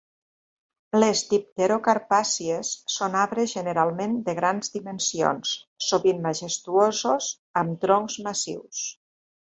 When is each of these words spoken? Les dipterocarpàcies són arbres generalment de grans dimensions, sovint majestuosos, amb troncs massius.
Les 1.01 1.19
dipterocarpàcies 1.33 2.71
són 2.95 3.17
arbres 3.25 3.53
generalment 3.59 4.15
de 4.29 4.35
grans 4.41 4.73
dimensions, 4.79 5.53
sovint 5.89 6.25
majestuosos, 6.27 7.29
amb 7.63 7.77
troncs 7.85 8.17
massius. 8.31 8.85